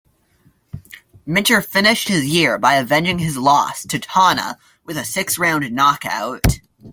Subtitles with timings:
[1.27, 6.59] Minter finished his year by avenging his loss to Tonna with a six-round knockout.